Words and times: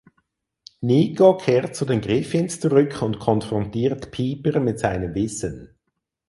Nico 0.79 1.35
kehrt 1.37 1.75
zu 1.75 1.85
den 1.85 2.01
Griffins 2.01 2.59
zurück 2.59 3.03
und 3.03 3.19
konfrontiert 3.19 4.09
Piper 4.09 4.59
mit 4.59 4.79
seinem 4.79 5.13
Wissen. 5.13 5.75